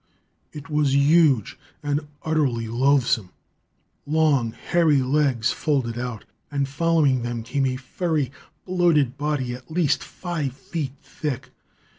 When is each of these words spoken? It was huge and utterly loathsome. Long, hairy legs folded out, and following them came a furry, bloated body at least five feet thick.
It 0.51 0.67
was 0.67 0.95
huge 0.95 1.59
and 1.83 2.07
utterly 2.23 2.67
loathsome. 2.67 3.29
Long, 4.07 4.51
hairy 4.51 5.03
legs 5.03 5.51
folded 5.51 5.95
out, 5.95 6.25
and 6.49 6.67
following 6.67 7.21
them 7.21 7.43
came 7.43 7.67
a 7.67 7.75
furry, 7.75 8.31
bloated 8.65 9.15
body 9.15 9.53
at 9.53 9.69
least 9.69 10.03
five 10.03 10.53
feet 10.53 10.93
thick. 11.03 11.49